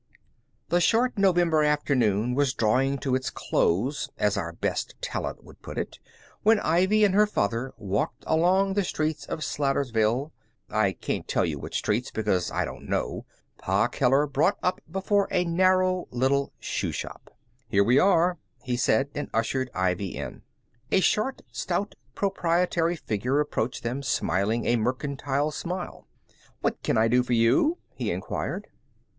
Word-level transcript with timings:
The 0.69 0.81
short 0.81 1.15
November 1.15 1.61
afternoon 1.61 2.33
was 2.33 2.55
drawing 2.55 2.97
to 3.01 3.13
its 3.13 3.29
close 3.29 4.09
(as 4.17 4.35
our 4.35 4.51
best 4.51 4.95
talent 4.99 5.43
would 5.43 5.61
put 5.61 5.77
it) 5.77 5.99
when 6.41 6.59
Ivy 6.61 7.03
and 7.03 7.13
her 7.13 7.27
father 7.27 7.71
walked 7.77 8.23
along 8.25 8.73
the 8.73 8.83
streets 8.83 9.25
of 9.27 9.41
Slatersville. 9.43 10.31
(I 10.71 10.93
can't 10.93 11.27
tell 11.27 11.45
you 11.45 11.59
what 11.59 11.75
streets, 11.75 12.09
because 12.09 12.49
I 12.49 12.65
don't 12.65 12.89
know.) 12.89 13.27
Pa 13.59 13.87
Keller 13.89 14.25
brought 14.25 14.57
up 14.63 14.81
before 14.89 15.27
a 15.29 15.45
narrow 15.45 16.07
little 16.09 16.51
shoe 16.59 16.91
shop. 16.91 17.37
"Here 17.67 17.83
we 17.83 17.99
are," 17.99 18.39
he 18.63 18.77
said, 18.77 19.11
and 19.13 19.29
ushered 19.35 19.69
Ivy 19.75 20.15
in. 20.17 20.41
A 20.91 20.99
short, 20.99 21.43
stout, 21.51 21.93
proprietary 22.15 22.95
figure 22.95 23.39
approached 23.39 23.83
them 23.83 24.01
smiling 24.01 24.65
a 24.65 24.77
mercantile 24.77 25.51
smile. 25.51 26.07
"What 26.61 26.81
can 26.81 26.97
I 26.97 27.07
do 27.07 27.21
for 27.21 27.33
you?" 27.33 27.77
he 27.93 28.09
inquired. 28.09 28.65